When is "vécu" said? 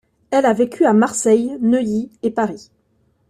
0.53-0.87